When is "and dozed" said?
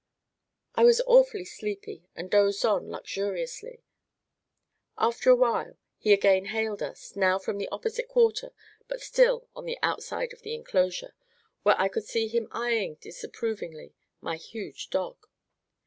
2.15-2.65